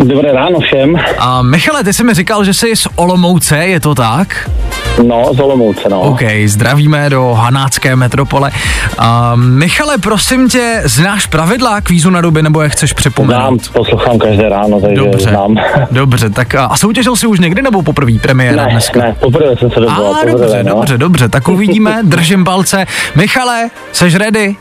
Dobré 0.00 0.32
ráno 0.32 0.60
všem. 0.60 0.96
A 1.18 1.42
Michale, 1.42 1.84
ty 1.84 1.92
jsi 1.92 2.04
mi 2.04 2.14
říkal, 2.14 2.44
že 2.44 2.54
jsi 2.54 2.76
z 2.76 2.86
Olomouce, 2.96 3.56
je 3.56 3.80
to 3.80 3.94
tak? 3.94 4.50
No, 5.06 5.24
z 5.34 5.40
Olomouce, 5.40 5.88
no. 5.88 6.00
OK, 6.00 6.20
zdravíme 6.46 7.10
do 7.10 7.32
hanácké 7.38 7.96
metropole. 7.96 8.50
A 8.98 9.32
Michale, 9.36 9.98
prosím 9.98 10.48
tě, 10.48 10.82
znáš 10.84 11.26
pravidla 11.26 11.80
kvízu 11.80 12.10
na 12.10 12.20
ruby, 12.20 12.42
nebo 12.42 12.62
je 12.62 12.68
chceš 12.68 12.90
Znám, 12.90 12.96
připomenout? 12.96 13.68
poslouchám 13.72 14.18
každé 14.18 14.48
ráno, 14.48 14.80
takže 14.80 14.96
Dobře, 14.96 15.30
znám. 15.30 15.56
dobře, 15.90 16.30
tak 16.30 16.54
a, 16.54 16.76
soutěžil 16.76 17.16
jsi 17.16 17.26
už 17.26 17.40
někdy 17.40 17.62
nebo 17.62 17.82
poprvé 17.82 18.12
premiéra 18.22 18.64
ne, 18.64 18.70
dneska? 18.72 19.00
ne, 19.00 19.16
poprvé 19.20 19.56
jsem 19.56 19.70
se 19.70 19.80
dovolal, 19.80 20.14
A 20.14 20.18
poprvé, 20.18 20.32
dobře, 20.32 20.64
no. 20.64 20.74
dobře, 20.74 20.98
dobře, 20.98 21.28
tak 21.28 21.48
uvidíme, 21.48 21.98
držím 22.02 22.44
palce. 22.44 22.86
Michale, 23.14 23.70
seš 23.92 24.14
ready? 24.14 24.56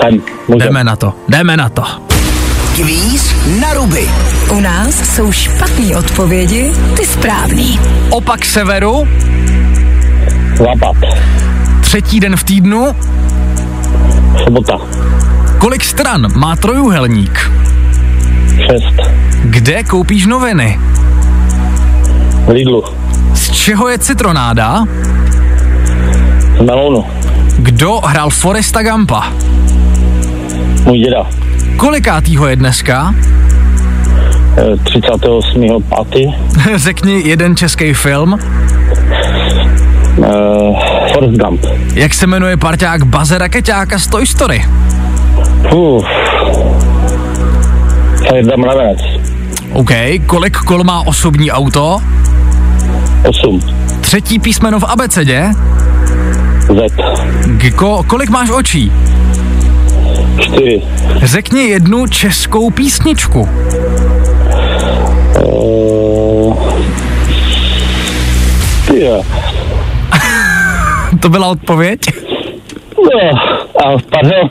Jsem. 0.00 0.22
Jdeme 0.58 0.84
na 0.84 0.96
to, 0.96 1.12
jdeme 1.28 1.56
na 1.56 1.68
to. 1.68 1.82
Kvíz 2.76 3.34
na 3.60 3.74
ruby. 3.74 4.08
U 4.50 4.60
nás 4.60 5.14
jsou 5.14 5.32
špatné 5.32 5.96
odpovědi, 5.96 6.72
ty 6.96 7.06
správný. 7.06 7.80
Opak 8.10 8.44
severu, 8.44 9.08
Západ, 10.58 10.96
třetí 11.80 12.20
den 12.20 12.36
v 12.36 12.44
týdnu, 12.44 12.86
sobota, 14.44 14.78
kolik 15.58 15.84
stran 15.84 16.26
má 16.36 16.56
trojuhelník? 16.56 17.50
šest, 18.56 19.10
Kde 19.44 19.82
koupíš 19.84 20.26
noviny? 20.26 20.78
Lidlu, 22.48 22.84
Z 23.34 23.50
čeho 23.50 23.88
je 23.88 23.98
citronáda? 23.98 24.84
z 26.58 26.64
Melonu, 26.64 27.04
Kdo 27.58 28.00
hrál 28.04 28.30
Foresta 28.30 28.82
Gampa? 28.82 29.32
můj 30.84 30.98
děda, 30.98 31.26
Kolikátýho 31.76 32.46
je 32.46 32.56
dneska? 32.56 33.14
eh, 34.56 34.76
38. 34.84 35.82
pátý, 35.88 36.34
Řekni 36.76 37.22
jeden 37.28 37.56
český 37.56 37.94
film. 37.94 38.32
uh, 38.32 38.38
Forrest 41.12 41.36
Gump, 41.38 41.66
Jak 41.94 42.14
se 42.14 42.26
jmenuje 42.26 42.56
parťák 42.56 43.02
Baze 43.04 43.38
Rakeťáka 43.38 43.98
z 43.98 44.06
Toy 44.06 44.26
Story? 44.26 44.64
Uf. 45.74 46.04
Fejda 48.28 48.56
Mravenec, 48.56 48.98
OK, 49.72 49.90
kolik 50.26 50.56
kol 50.56 50.84
má 50.84 51.00
osobní 51.06 51.50
auto? 51.50 51.98
8, 53.28 53.60
Třetí 54.00 54.38
písmeno 54.38 54.80
v 54.80 54.84
abecedě? 54.84 55.50
Z, 56.60 56.92
Giko, 57.56 58.02
kolik 58.06 58.30
máš 58.30 58.50
očí? 58.50 58.92
4, 60.40 60.82
Řekni 61.22 61.62
jednu 61.68 62.06
českou 62.06 62.70
písničku. 62.70 63.48
uh, 65.44 66.56
To 71.20 71.28
byla 71.28 71.46
odpověď? 71.48 72.00
no, 72.98 73.30
a 73.86 73.98
pardon, 74.10 74.48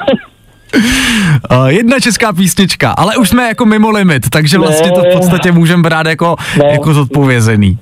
Uh, 1.51 1.65
jedna 1.67 1.99
česká 1.99 2.33
písnička, 2.33 2.91
ale 2.91 3.17
už 3.17 3.29
jsme 3.29 3.47
jako 3.47 3.65
mimo 3.65 3.89
limit, 3.89 4.29
takže 4.29 4.57
vlastně 4.57 4.91
to 4.91 5.01
v 5.01 5.13
podstatě 5.17 5.51
můžeme 5.51 5.83
brát 5.83 6.05
jako, 6.07 6.35
No. 6.57 6.65
jako 6.65 6.93
zodpovězený. 6.93 7.77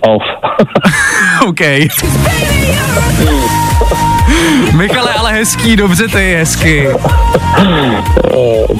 off. 0.00 0.22
OK. 1.46 1.60
Michale, 4.72 5.14
ale 5.14 5.32
hezký, 5.32 5.76
dobře 5.76 6.08
ty, 6.08 6.34
hezky. 6.38 6.88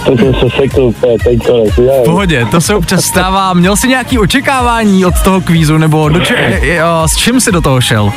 to 0.07 0.17
jsem 0.17 0.35
se 0.35 0.47
sekl 0.57 0.81
úplně 0.83 1.17
teď 1.25 1.47
konec, 1.47 1.77
V 1.77 2.05
pohodě, 2.05 2.47
to 2.51 2.61
se 2.61 2.75
občas 2.75 3.05
stává. 3.05 3.53
Měl 3.55 3.77
jsi 3.77 3.89
nějaký 3.89 4.19
očekávání 4.19 5.05
od 5.05 5.15
toho 5.25 5.41
kvízu, 5.41 5.79
nebo 5.79 6.09
do 6.09 6.21
če- 6.21 6.61
s 7.07 7.17
čím 7.17 7.41
jsi 7.41 7.53
do 7.53 7.61
toho 7.61 7.81
šel? 7.81 8.13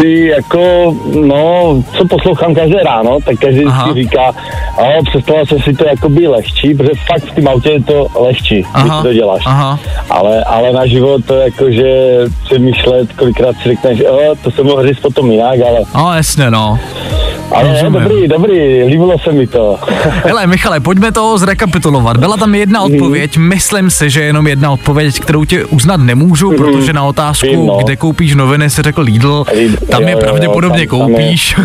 Ty 0.00 0.26
jako, 0.26 0.94
no, 1.26 1.74
co 1.96 2.08
poslouchám 2.08 2.54
každé 2.54 2.82
ráno, 2.82 3.18
tak 3.24 3.38
každý 3.38 3.64
Aha. 3.64 3.88
si 3.88 3.94
říká, 3.94 4.32
ale 4.78 4.94
představoval 5.10 5.46
jsem 5.46 5.58
si 5.60 5.72
to 5.72 5.84
jako 5.86 6.08
by 6.08 6.26
lehčí, 6.28 6.74
protože 6.74 6.90
fakt 7.06 7.24
v 7.24 7.34
tom 7.34 7.48
autě 7.48 7.70
je 7.70 7.82
to 7.82 8.06
lehčí, 8.20 8.54
když 8.54 8.66
Aha, 8.74 9.02
to 9.02 9.12
děláš. 9.12 9.42
aha. 9.46 9.78
Ale, 10.10 10.44
ale 10.44 10.72
na 10.72 10.86
život 10.86 11.24
to 11.26 11.34
jako, 11.34 11.70
že 11.70 12.18
přemýšlet, 12.44 13.12
kolikrát 13.12 13.56
si 13.62 13.68
řekneš, 13.68 14.00
o, 14.00 14.34
to 14.44 14.50
jsem 14.50 14.66
mohl 14.66 14.86
říct 14.88 15.00
potom 15.00 15.32
jinak, 15.32 15.58
ale, 15.68 15.80
No 15.94 16.14
jasně, 16.14 16.50
no. 16.50 16.78
Ale 17.52 17.72
Rozumím. 17.72 17.92
dobrý, 18.02 18.28
dobrý, 18.28 18.82
líbilo 18.82 19.18
se 19.18 19.32
mi 19.32 19.46
to. 19.46 19.78
Hele, 20.24 20.46
Michale, 20.46 20.80
pojďme 20.80 21.12
to 21.12 21.38
zrekapitulovat. 21.38 22.16
Byla 22.16 22.36
tam 22.36 22.54
jedna 22.54 22.84
Mhm. 22.84 22.92
odpověď, 22.94 23.36
myslím 23.36 23.90
si, 23.90 24.10
že 24.10 24.22
jenom 24.22 24.46
jedna 24.46 24.70
odpověď, 24.70 25.20
kterou 25.20 25.44
ti 25.44 25.64
uznat 25.64 25.96
nemůžu, 25.96 26.52
protože 26.56 26.92
na 26.92 27.02
otázku, 27.02 27.46
Vím, 27.46 27.66
no. 27.66 27.76
kde 27.84 27.96
koupíš 27.96 28.34
noviny, 28.34 28.70
si 28.70 28.82
řekl 28.82 29.00
Lidl, 29.02 29.44
Lidl, 29.56 29.76
tam 29.90 30.02
jo, 30.02 30.08
je 30.08 30.12
jo, 30.14 30.18
pravděpodobně 30.20 30.86
tam- 30.86 30.98
tam 30.98 31.08
je. 31.10 31.16
koupíš. 31.16 31.56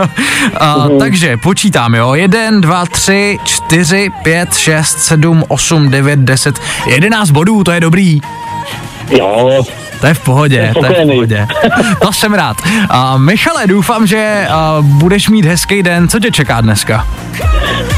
A, 0.60 0.88
takže 0.98 1.36
počítám, 1.36 1.94
jo, 1.94 2.14
1, 2.14 2.60
2, 2.60 2.86
3, 2.86 3.38
4, 3.44 4.10
5, 4.22 4.54
6, 4.54 4.98
7, 4.98 5.44
8, 5.48 5.88
9, 5.90 6.18
10, 6.18 6.54
11 6.86 7.30
bodů, 7.30 7.64
to 7.64 7.70
je 7.72 7.80
dobrý. 7.80 8.20
Jo, 9.18 9.62
To 10.04 10.08
je 10.08 10.14
v 10.14 10.20
pohodě, 10.20 10.72
to 10.80 10.86
je 10.86 11.04
v 11.04 11.08
pohodě. 11.08 11.46
To 12.00 12.12
jsem 12.12 12.34
rád. 12.34 12.56
A 12.90 13.18
Michale, 13.18 13.66
doufám, 13.66 14.06
že 14.06 14.46
budeš 14.80 15.28
mít 15.28 15.44
hezký 15.44 15.82
den. 15.82 16.08
Co 16.08 16.20
tě 16.20 16.30
čeká 16.30 16.60
dneska? 16.60 17.06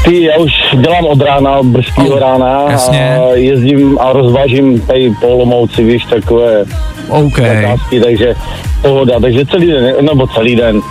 ty, 0.05 0.23
já 0.23 0.37
už 0.37 0.51
dělám 0.81 1.05
od 1.05 1.21
rána, 1.21 1.51
od 1.51 1.65
brzkého 1.65 2.07
Oh, 2.07 2.19
rána 2.19 2.61
jasně. 2.71 3.17
a 3.17 3.35
jezdím 3.35 3.99
a 4.01 4.13
rozvážím 4.13 4.81
tady 4.81 5.13
po 5.21 5.27
Olomouci, 5.27 5.83
víš, 5.83 6.05
takové 6.05 6.65
OK. 7.09 7.37
zakázky, 7.39 7.99
takže 7.99 8.35
pohoda, 8.81 9.19
takže 9.19 9.45
celý 9.45 9.67
den, 9.67 9.93
nebo 10.01 10.27
celý 10.27 10.55
den 10.55 10.81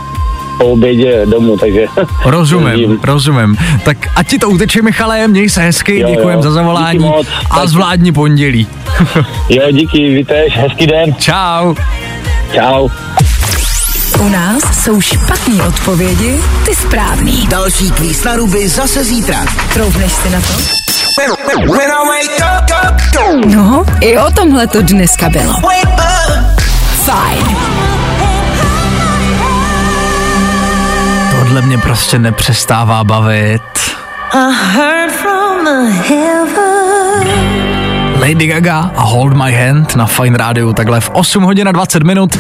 po 0.59 0.65
obědě 0.65 1.27
domů, 1.27 1.57
takže 1.59 1.87
Rozumím, 2.25 3.01
rozumím. 3.03 3.57
Tak 3.85 3.97
ať 4.17 4.29
ti 4.29 4.39
to 4.39 4.51
uteče, 4.51 4.83
Michale, 4.83 5.29
měj 5.29 5.49
se 5.49 5.61
hezky, 5.61 5.99
Jo, 6.01 6.09
děkujem 6.09 6.37
jo. 6.37 6.43
za 6.43 6.51
zavolání 6.51 6.99
moc. 6.99 7.27
a 7.51 7.59
Tak- 7.59 7.69
zvládni 7.69 8.13
pondělí. 8.13 8.67
Jo, 9.49 9.63
díky, 9.73 10.15
vítež, 10.15 10.57
hezký 10.57 10.87
den, 10.87 11.15
Čau. 11.19 11.75
čau. 12.55 12.89
U 14.21 14.29
nás 14.29 14.63
jsou 14.85 15.01
špatné 15.01 15.63
odpovědi, 15.69 16.37
ty 16.65 16.75
správný. 16.75 17.47
Další 17.47 17.91
kvíz 17.91 18.25
na 18.25 18.37
ruby 18.37 18.69
zase 18.69 19.05
zítra. 19.05 19.45
Troufneš 19.75 20.13
si 20.13 20.31
na 20.31 20.41
to? 20.41 20.53
No, 23.47 23.85
i 24.01 24.19
o 24.19 24.31
tomhle 24.31 24.67
to 24.67 24.83
dneska 24.83 25.29
bylo. 25.29 25.55
Fajn. 27.05 27.57
Tohle 31.47 31.63
mě 31.63 31.79
prostě 31.79 32.19
nepřestává 32.19 33.05
bavit. 33.05 33.63
Lady 38.21 38.47
Gaga 38.47 38.91
a 38.97 39.03
Hold 39.03 39.33
My 39.33 39.53
Hand 39.53 39.97
na 39.97 40.07
Fine 40.07 40.39
Radio 40.39 40.73
takhle 40.73 41.01
v 41.01 41.11
8 41.13 41.43
hodin 41.43 41.69
a 41.69 41.73
20 41.73 42.03
minut. 42.03 42.39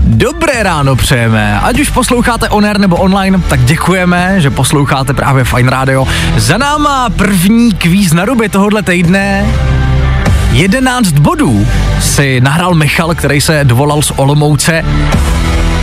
Dobré 0.00 0.62
ráno 0.62 0.96
přejeme. 0.96 1.60
Ať 1.60 1.80
už 1.80 1.90
posloucháte 1.90 2.48
on 2.48 2.64
air 2.64 2.78
nebo 2.78 2.96
online, 2.96 3.40
tak 3.48 3.64
děkujeme, 3.64 4.34
že 4.40 4.50
posloucháte 4.50 5.14
právě 5.14 5.44
Fine 5.44 5.70
Radio. 5.70 6.06
Za 6.36 6.58
náma 6.58 7.10
první 7.10 7.72
kvíz 7.72 8.12
na 8.12 8.24
ruby 8.24 8.48
tohohle 8.48 8.82
týdne. 8.82 9.46
11 10.52 11.12
bodů 11.12 11.66
si 12.00 12.40
nahrál 12.40 12.74
Michal, 12.74 13.14
který 13.14 13.40
se 13.40 13.64
dovolal 13.64 14.02
z 14.02 14.12
Olomouce. 14.16 14.84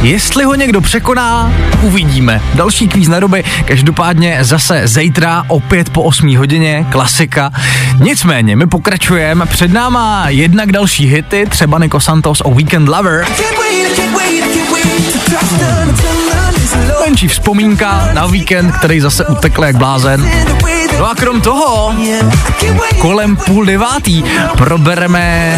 Jestli 0.01 0.43
ho 0.43 0.55
někdo 0.55 0.81
překoná, 0.81 1.53
uvidíme. 1.81 2.41
Další 2.53 2.87
kvíz 2.87 3.07
na 3.07 3.19
doby, 3.19 3.43
každopádně 3.65 4.37
zase 4.41 4.87
zítra, 4.87 5.43
opět 5.47 5.89
po 5.89 6.03
8 6.03 6.37
hodině, 6.37 6.85
klasika. 6.89 7.51
Nicméně, 7.99 8.55
my 8.55 8.67
pokračujeme, 8.67 9.45
před 9.45 9.73
náma 9.73 10.25
jednak 10.29 10.71
další 10.71 11.07
hity, 11.07 11.45
třeba 11.49 11.79
Nico 11.79 11.99
Santos 11.99 12.41
o 12.45 12.51
Weekend 12.51 12.89
Lover. 12.89 13.25
Menší 17.05 17.27
vzpomínka 17.27 18.09
na 18.13 18.25
víkend, 18.25 18.71
který 18.71 18.99
zase 18.99 19.25
utekl 19.25 19.63
jak 19.63 19.75
blázen. 19.75 20.31
No 20.99 21.09
a 21.09 21.15
krom 21.15 21.41
toho, 21.41 21.93
kolem 22.99 23.35
půl 23.35 23.65
devátý 23.65 24.23
probereme 24.57 25.53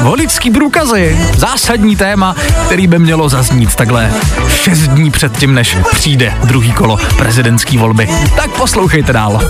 voličský 0.00 0.50
průkazy. 0.50 1.18
Zásadní 1.36 1.96
téma, 1.96 2.36
který 2.66 2.86
by 2.86 2.98
mělo 2.98 3.28
zaznít 3.28 3.74
takhle 3.74 4.10
šest 4.48 4.78
dní 4.78 5.10
před 5.10 5.38
tím, 5.38 5.54
než 5.54 5.76
přijde 5.90 6.34
druhý 6.44 6.72
kolo 6.72 6.98
prezidentský 7.16 7.78
volby. 7.78 8.08
Tak 8.36 8.50
poslouchejte 8.50 9.12
dál. 9.12 9.40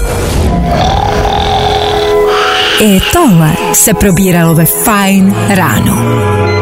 I 2.80 3.00
tohle 3.12 3.52
se 3.72 3.94
probíralo 3.94 4.54
ve 4.54 4.64
Fine 4.64 5.54
ráno. 5.54 6.61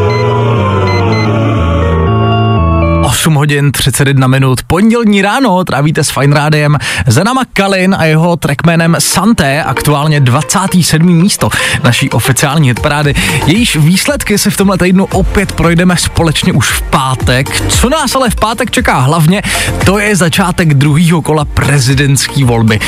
8 3.21 3.35
hodin 3.35 3.73
31 3.73 4.27
minut, 4.27 4.63
pondělní 4.67 5.23
ráno 5.23 5.65
trávíte 5.65 6.05
s 6.05 6.11
Fine 6.11 6.35
Rádiem. 6.35 6.79
Za 7.07 7.25
náma 7.25 7.43
Kalin 7.53 7.97
a 7.99 8.05
jeho 8.05 8.37
trackmanem 8.37 8.97
Santé, 8.99 9.63
aktuálně 9.63 10.21
27. 10.21 11.07
místo 11.07 11.49
naší 11.85 12.11
oficiální 12.11 12.69
hitparády. 12.69 13.15
Jejíž 13.47 13.77
výsledky 13.77 14.39
si 14.39 14.51
v 14.51 14.57
tomhle 14.57 14.79
týdnu 14.79 15.05
opět 15.05 15.53
projdeme 15.53 15.97
společně 15.97 16.53
už 16.53 16.71
v 16.71 16.83
pátek. 16.83 17.63
Co 17.69 17.89
nás 17.89 18.15
ale 18.15 18.31
v 18.31 18.35
pátek 18.35 18.71
čeká 18.71 18.99
hlavně, 18.99 19.43
to 19.85 19.99
je 19.99 20.17
začátek 20.17 20.75
druhého 20.75 21.23
kola 21.23 21.45
prezidentské 21.45 22.45
volby. 22.45 22.81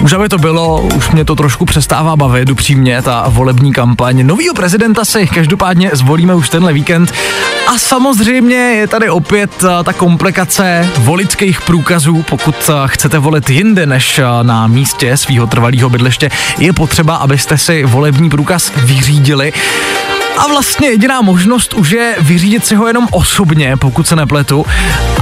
Už 0.00 0.12
aby 0.12 0.28
to 0.28 0.38
bylo, 0.38 0.82
už 0.82 1.10
mě 1.10 1.24
to 1.24 1.36
trošku 1.36 1.64
přestává 1.64 2.16
bavit, 2.16 2.50
upřímně, 2.50 3.02
ta 3.02 3.24
volební 3.28 3.72
kampaň. 3.72 4.26
Novýho 4.26 4.54
prezidenta 4.54 5.04
si 5.04 5.26
každopádně 5.26 5.90
zvolíme 5.92 6.34
už 6.34 6.48
tenhle 6.48 6.72
víkend 6.72 7.12
a 7.66 7.78
samozřejmě 7.78 8.56
je 8.56 8.86
tady 8.86 9.10
opět 9.10 9.64
eh, 9.64 9.75
ta 9.84 9.92
komplikace 9.92 10.88
voličských 10.98 11.60
průkazů, 11.60 12.22
pokud 12.22 12.54
eh, 12.68 12.72
chcete 12.86 13.18
volit 13.18 13.50
jinde 13.50 13.86
než 13.86 14.18
eh, 14.18 14.24
na 14.42 14.66
místě 14.66 15.16
svého 15.16 15.46
trvalého 15.46 15.90
bydliště, 15.90 16.30
je 16.58 16.72
potřeba, 16.72 17.16
abyste 17.16 17.58
si 17.58 17.84
volební 17.84 18.30
průkaz 18.30 18.72
vyřídili. 18.76 19.52
A 20.36 20.48
vlastně 20.48 20.88
jediná 20.88 21.20
možnost 21.20 21.74
už 21.74 21.90
je 21.90 22.16
vyřídit 22.20 22.66
si 22.66 22.74
ho 22.74 22.86
jenom 22.86 23.08
osobně, 23.10 23.76
pokud 23.76 24.06
se 24.06 24.16
nepletu, 24.16 24.66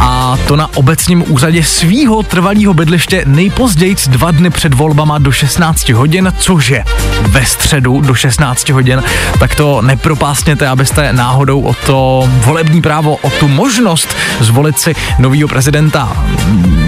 a 0.00 0.38
to 0.49 0.56
na 0.56 0.68
obecním 0.75 1.25
úřadě 1.33 1.64
svýho 1.64 2.23
trvalého 2.23 2.75
bydliště 2.75 3.23
nejpozději 3.26 3.97
dva 4.06 4.30
dny 4.30 4.50
před 4.50 4.75
volbama 4.75 5.18
do 5.18 5.33
16 5.33 5.88
hodin, 5.88 6.33
což 6.38 6.68
je 6.68 6.85
ve 7.28 7.44
středu 7.44 8.00
do 8.00 8.14
16 8.14 8.68
hodin, 8.68 9.02
tak 9.38 9.54
to 9.54 9.83
nepropásněte, 9.83 10.68
abyste 10.68 11.12
náhodou 11.12 11.62
o 11.62 11.75
to 11.75 12.30
volební 12.44 12.83
právo, 12.83 13.16
o 13.16 13.30
tu 13.30 13.49
možnost 13.49 14.16
zvolit 14.40 14.78
si 14.78 14.94
novýho 15.18 15.49
prezidenta 15.49 16.16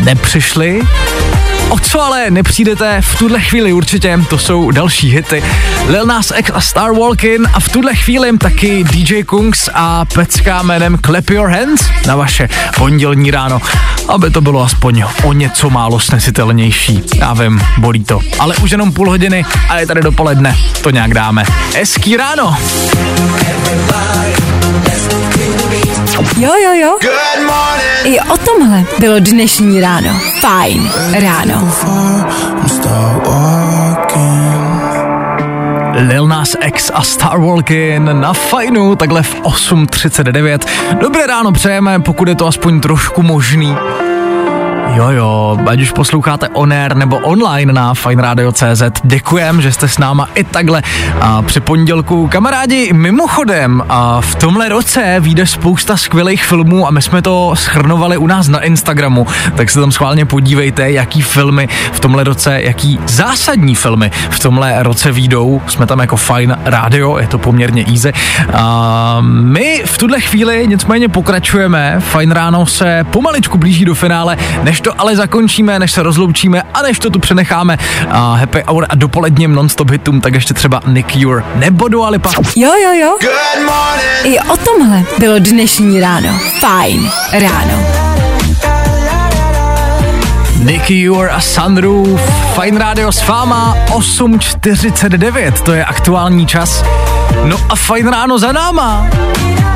nepřišli. 0.04 0.82
O 1.68 1.78
co 1.78 2.02
ale 2.02 2.30
nepřijdete 2.30 3.00
v 3.00 3.18
tuhle 3.18 3.40
chvíli 3.40 3.72
určitě, 3.72 4.20
to 4.30 4.38
jsou 4.38 4.70
další 4.70 5.10
hity. 5.10 5.42
Lil 5.86 6.06
Nas 6.06 6.32
X 6.36 6.50
a 6.54 6.60
Star 6.60 6.92
Walkin 6.92 7.48
a 7.52 7.60
v 7.60 7.68
tuhle 7.68 7.94
chvíli 7.94 8.38
taky 8.38 8.84
DJ 8.84 9.22
Kungs 9.22 9.68
a 9.74 10.04
pecka 10.04 10.62
jménem 10.62 10.98
Clap 11.06 11.30
Your 11.30 11.48
Hands 11.48 11.90
na 12.06 12.16
vaše 12.16 12.48
pondělní 12.76 13.30
ráno, 13.30 13.60
aby 14.08 14.30
to 14.30 14.40
bylo 14.40 14.62
aspoň 14.62 15.04
o 15.24 15.32
něco 15.32 15.70
málo 15.70 16.00
snesitelnější. 16.00 17.02
Já 17.20 17.32
vím, 17.32 17.60
bolí 17.78 18.04
to, 18.04 18.20
ale 18.38 18.56
už 18.56 18.70
jenom 18.70 18.92
půl 18.92 19.08
hodiny 19.08 19.44
a 19.68 19.78
je 19.78 19.86
tady 19.86 20.00
dopoledne, 20.00 20.56
to 20.82 20.90
nějak 20.90 21.14
dáme. 21.14 21.44
Hezký 21.74 22.16
ráno! 22.16 22.56
Jo, 26.36 26.50
jo, 26.64 26.72
jo. 26.72 26.98
I 28.04 28.20
o 28.20 28.36
tomhle 28.36 28.84
bylo 28.98 29.18
dnešní 29.18 29.80
ráno. 29.80 30.20
Fajn 30.40 30.90
ráno. 31.12 31.72
Lil 36.08 36.28
Nas 36.28 36.56
X 36.60 36.90
a 36.94 37.02
Star 37.02 37.40
Walkin 37.40 38.20
na 38.20 38.32
fajnu, 38.32 38.96
takhle 38.96 39.22
v 39.22 39.42
8.39. 39.42 40.58
Dobré 41.00 41.26
ráno 41.26 41.52
přejeme, 41.52 42.00
pokud 42.00 42.28
je 42.28 42.34
to 42.34 42.46
aspoň 42.46 42.80
trošku 42.80 43.22
možný. 43.22 43.76
Jo, 44.94 45.10
jo, 45.10 45.58
ať 45.66 45.80
už 45.80 45.92
posloucháte 45.92 46.48
on 46.48 46.72
air 46.72 46.96
nebo 46.96 47.18
online 47.18 47.72
na 47.72 47.94
fineradio.cz, 47.94 48.82
děkujem, 49.04 49.62
že 49.62 49.72
jste 49.72 49.88
s 49.88 49.98
náma 49.98 50.28
i 50.34 50.44
takhle 50.44 50.82
a 51.20 51.42
při 51.42 51.60
pondělku. 51.60 52.28
Kamarádi, 52.28 52.92
mimochodem, 52.92 53.82
a 53.88 54.20
v 54.20 54.34
tomhle 54.34 54.68
roce 54.68 55.16
vyjde 55.20 55.46
spousta 55.46 55.96
skvělých 55.96 56.44
filmů 56.44 56.86
a 56.86 56.90
my 56.90 57.02
jsme 57.02 57.22
to 57.22 57.52
schrnovali 57.54 58.16
u 58.16 58.26
nás 58.26 58.48
na 58.48 58.60
Instagramu, 58.60 59.26
tak 59.56 59.70
se 59.70 59.80
tam 59.80 59.92
schválně 59.92 60.24
podívejte, 60.24 60.90
jaký 60.90 61.22
filmy 61.22 61.68
v 61.92 62.00
tomhle 62.00 62.24
roce, 62.24 62.60
jaký 62.60 62.98
zásadní 63.06 63.74
filmy 63.74 64.10
v 64.30 64.38
tomhle 64.38 64.82
roce 64.82 65.12
výjdou. 65.12 65.62
Jsme 65.66 65.86
tam 65.86 65.98
jako 65.98 66.16
Fine 66.16 66.58
Radio, 66.64 67.18
je 67.18 67.26
to 67.26 67.38
poměrně 67.38 67.84
easy. 67.88 68.12
A 68.52 69.18
my 69.20 69.82
v 69.86 69.98
tuhle 69.98 70.20
chvíli 70.20 70.66
nicméně 70.66 71.08
pokračujeme, 71.08 71.96
Fine 72.00 72.34
Ráno 72.34 72.66
se 72.66 73.04
pomaličku 73.10 73.58
blíží 73.58 73.84
do 73.84 73.94
finále, 73.94 74.36
než 74.62 74.75
to 74.80 75.00
ale 75.00 75.16
zakončíme, 75.16 75.78
než 75.78 75.92
se 75.92 76.02
rozloučíme 76.02 76.62
a 76.74 76.82
než 76.82 76.98
to 76.98 77.10
tu 77.10 77.18
přenecháme 77.18 77.78
a 78.10 78.34
happy 78.34 78.64
hour 78.66 78.86
a 78.88 78.94
dopoledním 78.94 79.54
non-stop 79.54 79.90
hitům, 79.90 80.20
tak 80.20 80.34
ještě 80.34 80.54
třeba 80.54 80.80
Nick 80.86 81.12
Cure 81.12 81.44
nebo 81.54 81.88
Dua 81.88 82.08
Lipa. 82.08 82.30
Jo, 82.56 82.72
jo, 82.82 82.92
jo. 82.92 83.16
I 84.24 84.38
o 84.40 84.56
tomhle 84.56 85.02
bylo 85.18 85.38
dnešní 85.38 86.00
ráno. 86.00 86.28
Fajn 86.60 87.10
ráno. 87.32 88.06
Nicky 90.66 91.08
Cure 91.08 91.30
a 91.30 91.40
Sandru, 91.40 92.18
Fine 92.54 92.78
Radio 92.78 93.12
s 93.12 93.26
váma 93.26 93.76
8.49, 93.88 95.52
to 95.52 95.72
je 95.72 95.84
aktuální 95.84 96.46
čas. 96.46 96.84
No 97.44 97.56
a 97.68 97.76
fajn 97.76 98.08
ráno 98.08 98.38
za 98.38 98.52
náma. 98.52 99.06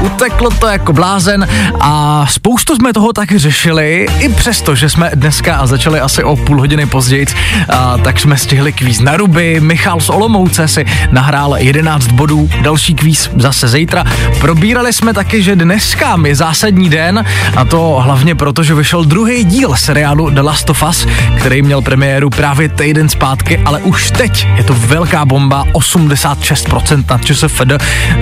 Uteklo 0.01 0.51
to 0.51 0.67
jako 0.67 0.93
blázen 0.93 1.49
a 1.81 2.27
spoustu 2.27 2.77
jsme 2.77 2.93
toho 2.93 3.13
taky 3.13 3.39
řešili, 3.39 4.07
i 4.19 4.29
přesto, 4.29 4.75
že 4.75 4.89
jsme 4.89 5.11
dneska 5.15 5.67
začali 5.67 6.01
asi 6.01 6.25
o 6.25 6.37
půl 6.37 6.59
hodiny 6.59 6.87
později, 6.87 7.27
a, 7.69 7.99
tak 7.99 8.21
jsme 8.21 8.37
stihli 8.37 8.73
kvíz 8.73 9.01
na 9.01 9.17
ruby. 9.17 9.61
Michal 9.61 10.01
z 10.01 10.09
Olomouce 10.09 10.69
si 10.69 10.85
nahrál 11.11 11.57
11 11.59 12.07
bodů, 12.07 12.51
další 12.63 12.95
kvíz 12.95 13.31
zase 13.37 13.69
zítra. 13.69 14.05
Probírali 14.41 14.93
jsme 14.93 15.15
taky, 15.15 15.43
že 15.43 15.57
dneska 15.57 16.19
je 16.25 16.37
zásadní 16.37 16.89
den 16.89 17.25
a 17.57 17.65
to 17.65 18.01
hlavně 18.05 18.35
proto, 18.35 18.63
že 18.63 18.75
vyšel 18.75 19.05
druhý 19.05 19.45
díl 19.45 19.77
seriálu 19.77 20.31
The 20.31 20.41
Last 20.41 20.71
of 20.71 20.83
Us, 20.89 21.07
který 21.39 21.63
měl 21.63 21.83
premiéru 21.83 22.31
právě 22.31 22.69
týden 22.69 23.09
zpátky, 23.09 23.59
ale 23.65 23.81
už 23.81 24.11
teď 24.11 24.47
je 24.57 24.65
to 24.65 24.75
velká 24.75 25.25
bomba, 25.25 25.65
86% 25.73 27.05
na 27.11 27.19
ČSFD. 27.19 27.50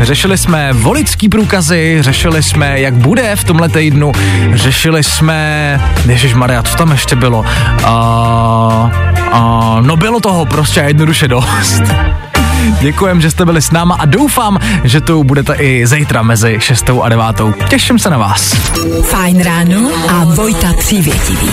Řešili 0.01 0.39
jsme 0.39 0.73
volický 0.73 1.29
průkazy, 1.29 1.99
řešili 2.01 2.43
jsme, 2.43 2.81
jak 2.81 2.95
bude 2.95 3.37
v 3.37 3.45
tomhle 3.45 3.69
týdnu, 3.69 4.13
řešili 4.55 5.05
jsme, 5.05 5.81
Ježíš 6.09 6.35
Maria, 6.35 6.63
co 6.63 6.77
tam 6.77 6.91
ještě 6.91 7.17
bylo? 7.17 7.39
Uh, 7.39 8.91
uh, 9.33 9.81
no 9.81 9.97
bylo 9.97 10.21
toho 10.21 10.47
prostě 10.47 10.81
jednoduše 10.81 11.29
dost. 11.29 11.83
Děkujem, 12.81 13.21
že 13.21 13.31
jste 13.31 13.45
byli 13.45 13.63
s 13.63 13.71
náma 13.71 13.95
a 13.95 14.05
doufám, 14.05 14.59
že 14.85 15.01
tu 15.01 15.25
budete 15.25 15.55
i 15.55 15.87
zítra 15.87 16.23
mezi 16.23 16.57
6 16.61 16.91
a 17.03 17.09
9. 17.09 17.27
Těším 17.69 17.99
se 17.99 18.11
na 18.11 18.19
vás. 18.19 18.55
Fajn 19.03 19.43
ráno 19.43 19.91
a 20.09 20.25
Vojta 20.25 20.73
Přívětivý. 20.79 21.51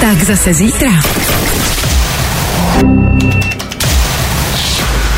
Tak 0.00 0.22
zase 0.22 0.54
zítra. 0.54 0.90